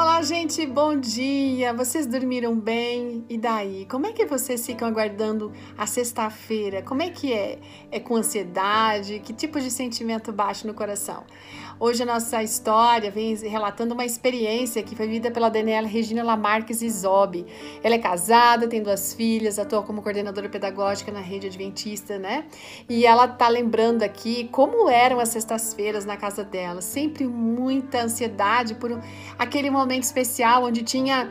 Olá, 0.00 0.22
gente, 0.22 0.64
bom 0.64 0.94
dia! 0.94 1.72
Vocês 1.72 2.06
dormiram 2.06 2.54
bem? 2.56 3.24
E 3.28 3.36
daí? 3.36 3.84
Como 3.86 4.06
é 4.06 4.12
que 4.12 4.24
vocês 4.24 4.64
ficam 4.64 4.86
aguardando 4.86 5.52
a 5.76 5.88
sexta-feira? 5.88 6.82
Como 6.82 7.02
é 7.02 7.10
que 7.10 7.32
é? 7.32 7.58
É 7.90 7.98
com 7.98 8.14
ansiedade? 8.14 9.18
Que 9.18 9.32
tipo 9.32 9.58
de 9.58 9.72
sentimento 9.72 10.32
bate 10.32 10.64
no 10.68 10.72
coração? 10.72 11.24
Hoje 11.80 12.04
a 12.04 12.06
nossa 12.06 12.40
história 12.44 13.10
vem 13.10 13.34
relatando 13.34 13.92
uma 13.92 14.04
experiência 14.04 14.84
que 14.84 14.94
foi 14.94 15.06
vivida 15.06 15.32
pela 15.32 15.48
Daniela 15.48 15.88
Regina 15.88 16.22
Lamarques 16.22 16.80
Isobe. 16.80 17.44
Ela 17.82 17.96
é 17.96 17.98
casada, 17.98 18.68
tem 18.68 18.80
duas 18.80 19.12
filhas, 19.14 19.58
atua 19.58 19.82
como 19.82 20.00
coordenadora 20.00 20.48
pedagógica 20.48 21.10
na 21.10 21.20
rede 21.20 21.48
adventista, 21.48 22.18
né? 22.18 22.46
E 22.88 23.04
ela 23.04 23.26
tá 23.26 23.48
lembrando 23.48 24.04
aqui 24.04 24.48
como 24.52 24.88
eram 24.88 25.18
as 25.18 25.30
sextas-feiras 25.30 26.04
na 26.04 26.16
casa 26.16 26.44
dela. 26.44 26.80
Sempre 26.80 27.26
muita 27.26 28.02
ansiedade 28.02 28.76
por 28.76 28.96
aquele 29.36 29.70
momento 29.70 29.87
especial 29.96 30.64
onde 30.64 30.82
tinha 30.82 31.28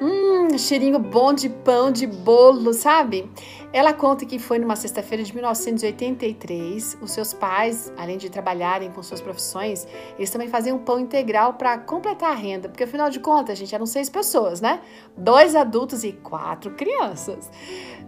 Hum, 0.00 0.58
cheirinho 0.58 0.98
bom 0.98 1.32
de 1.32 1.48
pão, 1.48 1.90
de 1.90 2.06
bolo, 2.06 2.74
sabe? 2.74 3.30
Ela 3.72 3.92
conta 3.92 4.26
que 4.26 4.38
foi 4.38 4.58
numa 4.58 4.76
sexta-feira 4.76 5.22
de 5.22 5.32
1983. 5.32 6.98
Os 7.00 7.12
seus 7.12 7.32
pais, 7.32 7.92
além 7.96 8.18
de 8.18 8.28
trabalharem 8.28 8.90
com 8.90 9.02
suas 9.02 9.20
profissões, 9.20 9.86
eles 10.18 10.30
também 10.30 10.48
faziam 10.48 10.78
pão 10.78 10.98
integral 10.98 11.54
para 11.54 11.78
completar 11.78 12.32
a 12.32 12.34
renda, 12.34 12.68
porque 12.68 12.84
afinal 12.84 13.08
de 13.08 13.20
contas, 13.20 13.56
gente, 13.56 13.74
eram 13.74 13.86
seis 13.86 14.10
pessoas, 14.10 14.60
né? 14.60 14.80
Dois 15.16 15.54
adultos 15.54 16.02
e 16.04 16.12
quatro 16.12 16.72
crianças. 16.72 17.48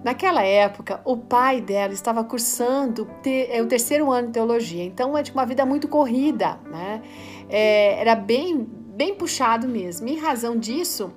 Naquela 0.04 0.42
época, 0.42 1.00
o 1.04 1.16
pai 1.16 1.60
dela 1.60 1.92
estava 1.92 2.22
cursando 2.22 3.08
é, 3.24 3.62
o 3.62 3.66
terceiro 3.66 4.10
ano 4.12 4.26
de 4.28 4.34
teologia, 4.34 4.84
então 4.84 5.16
é 5.16 5.22
de 5.22 5.32
uma 5.32 5.46
vida 5.46 5.64
muito 5.64 5.88
corrida, 5.88 6.60
né? 6.70 7.00
É, 7.48 8.00
era 8.00 8.14
bem, 8.14 8.68
bem 8.96 9.14
puxado 9.14 9.68
mesmo. 9.68 10.08
Em 10.08 10.18
razão 10.18 10.56
disso, 10.56 11.12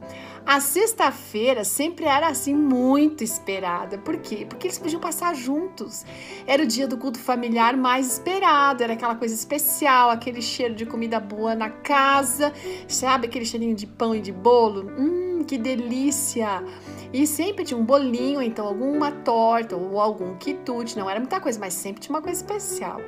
a 0.45 0.59
sexta-feira 0.59 1.63
sempre 1.63 2.05
era 2.05 2.27
assim 2.27 2.53
muito 2.53 3.23
esperada. 3.23 3.97
Por 3.97 4.17
quê? 4.17 4.45
Porque 4.47 4.67
eles 4.67 4.79
podiam 4.79 4.99
passar 4.99 5.35
juntos. 5.35 6.05
Era 6.47 6.63
o 6.63 6.65
dia 6.65 6.87
do 6.87 6.97
culto 6.97 7.19
familiar 7.19 7.75
mais 7.77 8.13
esperado, 8.13 8.83
era 8.83 8.93
aquela 8.93 9.15
coisa 9.15 9.33
especial, 9.33 10.09
aquele 10.09 10.41
cheiro 10.41 10.73
de 10.73 10.85
comida 10.85 11.19
boa 11.19 11.55
na 11.55 11.69
casa, 11.69 12.53
sabe 12.87 13.27
aquele 13.27 13.45
cheirinho 13.45 13.75
de 13.75 13.85
pão 13.85 14.15
e 14.15 14.21
de 14.21 14.31
bolo? 14.31 14.89
Hum, 14.97 15.43
que 15.45 15.57
delícia! 15.57 16.63
E 17.11 17.25
sempre 17.25 17.63
tinha 17.63 17.79
um 17.79 17.85
bolinho, 17.85 18.41
então 18.41 18.67
alguma 18.67 19.11
torta 19.11 19.75
ou 19.75 19.99
algum 19.99 20.35
quitute, 20.37 20.97
não 20.97 21.09
era 21.09 21.19
muita 21.19 21.39
coisa, 21.39 21.59
mas 21.59 21.73
sempre 21.73 22.01
tinha 22.01 22.15
uma 22.15 22.21
coisa 22.21 22.39
especial. 22.39 23.01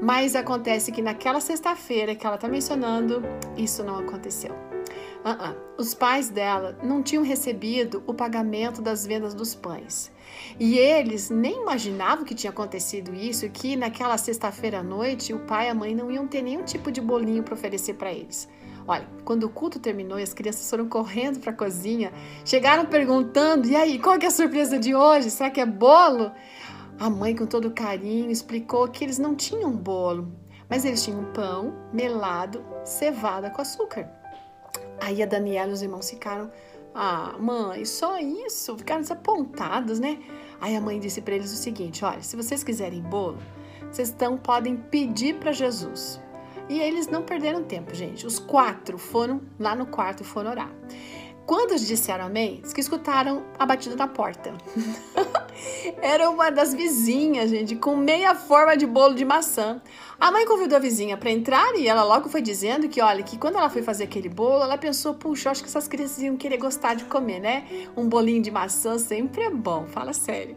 Mas 0.00 0.34
acontece 0.34 0.90
que 0.90 1.00
naquela 1.00 1.40
sexta-feira 1.40 2.14
que 2.14 2.26
ela 2.26 2.36
está 2.36 2.48
mencionando, 2.48 3.22
isso 3.56 3.84
não 3.84 3.98
aconteceu. 3.98 4.71
Uh 5.24 5.28
-uh. 5.28 5.56
Os 5.78 5.94
pais 5.94 6.28
dela 6.28 6.76
não 6.82 7.02
tinham 7.02 7.24
recebido 7.24 8.02
o 8.06 8.14
pagamento 8.14 8.82
das 8.82 9.06
vendas 9.06 9.34
dos 9.34 9.54
pães. 9.54 10.12
E 10.58 10.76
eles 10.78 11.30
nem 11.30 11.62
imaginavam 11.62 12.24
que 12.24 12.34
tinha 12.34 12.50
acontecido 12.50 13.14
isso, 13.14 13.48
que 13.50 13.76
naquela 13.76 14.18
sexta-feira 14.18 14.80
à 14.80 14.82
noite 14.82 15.32
o 15.32 15.40
pai 15.40 15.66
e 15.66 15.70
a 15.70 15.74
mãe 15.74 15.94
não 15.94 16.10
iam 16.10 16.26
ter 16.26 16.42
nenhum 16.42 16.64
tipo 16.64 16.90
de 16.90 17.00
bolinho 17.00 17.42
para 17.42 17.54
oferecer 17.54 17.94
para 17.94 18.12
eles. 18.12 18.48
Olha, 18.86 19.06
quando 19.24 19.44
o 19.44 19.48
culto 19.48 19.78
terminou 19.78 20.18
e 20.18 20.22
as 20.22 20.34
crianças 20.34 20.68
foram 20.68 20.88
correndo 20.88 21.38
para 21.38 21.52
a 21.52 21.56
cozinha, 21.56 22.12
chegaram 22.44 22.84
perguntando: 22.86 23.68
e 23.68 23.76
aí, 23.76 23.98
qual 23.98 24.16
é 24.16 24.26
a 24.26 24.30
surpresa 24.30 24.78
de 24.78 24.94
hoje? 24.94 25.30
Será 25.30 25.50
que 25.50 25.60
é 25.60 25.66
bolo? 25.66 26.32
A 26.98 27.08
mãe, 27.08 27.34
com 27.34 27.46
todo 27.46 27.70
carinho, 27.70 28.30
explicou 28.30 28.88
que 28.88 29.04
eles 29.04 29.18
não 29.18 29.34
tinham 29.34 29.72
bolo, 29.72 30.32
mas 30.68 30.84
eles 30.84 31.02
tinham 31.02 31.32
pão 31.32 31.74
melado, 31.92 32.64
cevada 32.84 33.50
com 33.50 33.62
açúcar. 33.62 34.21
Aí 35.00 35.22
a 35.22 35.26
Daniela 35.26 35.70
e 35.70 35.74
os 35.74 35.82
irmãos 35.82 36.08
ficaram, 36.08 36.50
ah, 36.94 37.36
mãe, 37.38 37.84
só 37.84 38.18
isso? 38.18 38.76
Ficaram 38.76 39.00
desapontados, 39.00 39.98
né? 39.98 40.18
Aí 40.60 40.76
a 40.76 40.80
mãe 40.80 41.00
disse 41.00 41.20
para 41.20 41.34
eles 41.34 41.52
o 41.52 41.56
seguinte: 41.56 42.04
olha, 42.04 42.22
se 42.22 42.36
vocês 42.36 42.62
quiserem 42.62 43.02
bolo, 43.02 43.38
vocês 43.90 44.10
então 44.10 44.36
podem 44.36 44.76
pedir 44.76 45.36
para 45.36 45.52
Jesus. 45.52 46.20
E 46.68 46.80
eles 46.80 47.08
não 47.08 47.22
perderam 47.22 47.64
tempo, 47.64 47.94
gente. 47.94 48.26
Os 48.26 48.38
quatro 48.38 48.96
foram 48.96 49.40
lá 49.58 49.74
no 49.74 49.86
quarto 49.86 50.22
e 50.22 50.24
foram 50.24 50.50
orar. 50.50 50.70
Quando 51.44 51.76
disseram 51.76 52.26
amém, 52.26 52.58
eles 52.58 52.72
que 52.72 52.80
escutaram 52.80 53.44
a 53.58 53.66
batida 53.66 53.96
na 53.96 54.06
porta. 54.06 54.54
Era 56.00 56.28
uma 56.30 56.50
das 56.50 56.74
vizinhas, 56.74 57.50
gente, 57.50 57.76
com 57.76 57.96
meia 57.96 58.34
forma 58.34 58.76
de 58.76 58.86
bolo 58.86 59.14
de 59.14 59.24
maçã. 59.24 59.80
A 60.18 60.30
mãe 60.30 60.46
convidou 60.46 60.76
a 60.76 60.80
vizinha 60.80 61.16
para 61.16 61.30
entrar 61.30 61.74
e 61.74 61.88
ela 61.88 62.04
logo 62.04 62.28
foi 62.28 62.40
dizendo 62.40 62.88
que, 62.88 63.00
olha, 63.00 63.22
que 63.22 63.36
quando 63.36 63.56
ela 63.56 63.68
foi 63.68 63.82
fazer 63.82 64.04
aquele 64.04 64.28
bolo, 64.28 64.62
ela 64.62 64.78
pensou, 64.78 65.14
puxa, 65.14 65.50
acho 65.50 65.62
que 65.62 65.68
essas 65.68 65.88
crianças 65.88 66.22
iam 66.22 66.36
querer 66.36 66.58
gostar 66.58 66.94
de 66.94 67.04
comer, 67.04 67.40
né? 67.40 67.64
Um 67.96 68.08
bolinho 68.08 68.40
de 68.40 68.50
maçã 68.50 68.98
sempre 68.98 69.42
é 69.42 69.50
bom, 69.50 69.86
fala 69.86 70.12
sério. 70.12 70.56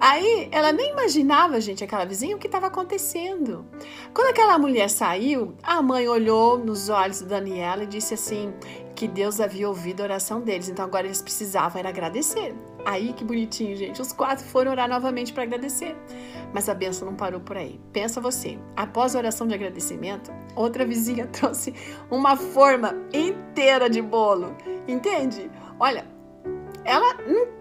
Aí 0.00 0.48
ela 0.50 0.72
nem 0.72 0.90
imaginava, 0.90 1.60
gente, 1.60 1.84
aquela 1.84 2.04
vizinha, 2.04 2.34
o 2.34 2.38
que 2.38 2.46
estava 2.46 2.66
acontecendo. 2.66 3.64
Quando 4.12 4.30
aquela 4.30 4.58
mulher 4.58 4.90
saiu, 4.90 5.54
a 5.62 5.80
mãe 5.80 6.08
olhou 6.08 6.58
nos 6.58 6.88
olhos 6.88 7.20
da 7.20 7.38
Daniela 7.38 7.84
e 7.84 7.86
disse 7.86 8.14
assim: 8.14 8.52
que 8.94 9.08
Deus 9.08 9.40
havia 9.40 9.68
ouvido 9.68 10.00
a 10.00 10.04
oração 10.04 10.40
deles, 10.40 10.68
então 10.68 10.84
agora 10.84 11.06
eles 11.06 11.20
precisavam 11.20 11.78
era 11.78 11.88
agradecer. 11.88 12.54
Aí 12.84 13.12
que 13.12 13.24
bonitinho, 13.24 13.76
gente. 13.76 14.00
Os 14.00 14.12
quatro 14.12 14.44
foram 14.44 14.70
orar 14.70 14.88
novamente 14.88 15.32
para 15.32 15.42
agradecer. 15.42 15.96
Mas 16.52 16.68
a 16.68 16.74
benção 16.74 17.08
não 17.08 17.16
parou 17.16 17.40
por 17.40 17.56
aí. 17.56 17.80
Pensa 17.92 18.20
você, 18.20 18.58
após 18.76 19.14
a 19.14 19.18
oração 19.18 19.46
de 19.46 19.54
agradecimento, 19.54 20.30
outra 20.54 20.84
vizinha 20.84 21.26
trouxe 21.32 21.74
uma 22.10 22.36
forma 22.36 22.94
inteira 23.12 23.88
de 23.88 24.02
bolo. 24.02 24.54
Entende? 24.86 25.50
Olha, 25.80 26.06
ela 26.84 27.14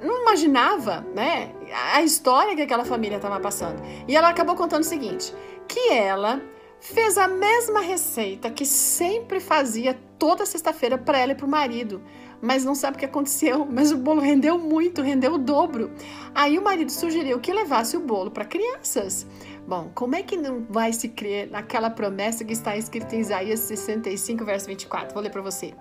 não, 0.03 0.22
imaginava, 0.22 1.06
né, 1.16 1.53
a 1.94 2.03
história 2.03 2.55
que 2.55 2.61
aquela 2.61 2.84
família 2.84 3.16
estava 3.16 3.40
passando. 3.40 3.81
E 4.07 4.16
ela 4.16 4.29
acabou 4.29 4.55
contando 4.55 4.81
o 4.81 4.85
seguinte: 4.85 5.34
que 5.67 5.90
ela 5.90 6.41
fez 6.79 7.17
a 7.17 7.29
mesma 7.29 7.79
receita 7.79 8.51
que 8.51 8.66
sempre 8.66 9.40
fazia 9.40 9.97
toda 10.19 10.45
sexta-feira 10.45 10.97
para 10.97 11.17
ela 11.17 11.31
e 11.31 11.35
para 11.35 11.45
o 11.45 11.50
marido, 11.50 12.01
mas 12.44 12.66
não 12.66 12.76
sabe 12.76 12.98
o 12.98 13.00
que 13.00 13.06
aconteceu. 13.06 13.66
Mas 13.72 13.92
o 13.92 13.98
bolo 13.98 14.20
rendeu 14.20 14.59
muito, 14.59 15.02
rendeu 15.02 15.36
o 15.36 15.38
dobro. 15.38 15.90
Aí 16.36 16.59
o 16.59 16.62
marido 16.62 16.92
sugeriu 16.92 17.40
que 17.40 17.54
levasse 17.54 17.96
o 17.96 18.02
bolo 18.02 18.30
para 18.30 18.44
crianças. 18.44 19.26
Bom, 19.66 19.90
como 19.96 20.16
é 20.16 20.22
que 20.22 20.36
não 20.36 20.66
vai 20.70 20.92
se 20.92 21.08
crer 21.08 21.50
naquela 21.50 21.90
promessa 21.90 22.44
que 22.44 22.52
está 22.52 22.76
escrita 22.76 23.16
em 23.16 23.22
Isaías 23.22 23.62
65, 23.62 24.44
verso 24.44 24.68
24? 24.68 25.14
Vou 25.14 25.24
ler 25.24 25.30
para 25.30 25.42
você. 25.42 25.74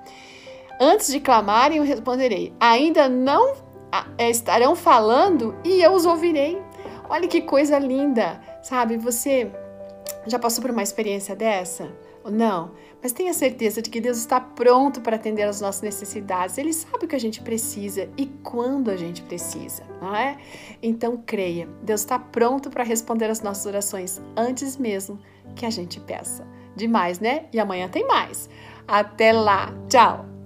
Antes 0.80 1.08
de 1.08 1.18
clamarem, 1.18 1.78
eu 1.78 1.84
responderei: 1.84 2.54
ainda 2.60 3.08
não 3.08 3.56
é, 4.16 4.30
estarão 4.30 4.76
falando 4.76 5.56
e 5.64 5.82
eu 5.82 5.92
os 5.92 6.06
ouvirei. 6.06 6.62
Olha 7.08 7.26
que 7.26 7.40
coisa 7.40 7.78
linda, 7.78 8.40
sabe? 8.62 8.96
Você 8.98 9.50
já 10.26 10.38
passou 10.38 10.62
por 10.62 10.70
uma 10.70 10.82
experiência 10.82 11.34
dessa? 11.34 11.90
Não, 12.30 12.70
mas 13.02 13.12
tenha 13.12 13.34
certeza 13.34 13.82
de 13.82 13.90
que 13.90 14.00
Deus 14.00 14.18
está 14.18 14.40
pronto 14.40 15.00
para 15.00 15.16
atender 15.16 15.42
às 15.42 15.60
nossas 15.60 15.82
necessidades. 15.82 16.56
Ele 16.56 16.72
sabe 16.72 17.04
o 17.04 17.08
que 17.08 17.16
a 17.16 17.20
gente 17.20 17.42
precisa 17.42 18.08
e 18.16 18.26
quando 18.42 18.90
a 18.90 18.96
gente 18.96 19.22
precisa, 19.22 19.82
não 20.00 20.14
é? 20.14 20.38
Então 20.82 21.22
creia, 21.24 21.68
Deus 21.82 22.00
está 22.00 22.18
pronto 22.18 22.70
para 22.70 22.84
responder 22.84 23.30
às 23.30 23.40
nossas 23.40 23.66
orações 23.66 24.20
antes 24.36 24.76
mesmo 24.76 25.18
que 25.56 25.66
a 25.66 25.70
gente 25.70 26.00
peça. 26.00 26.46
Demais, 26.76 27.20
né? 27.20 27.46
E 27.52 27.60
amanhã 27.60 27.88
tem 27.88 28.06
mais. 28.06 28.48
Até 28.86 29.32
lá. 29.32 29.74
Tchau. 29.88 30.41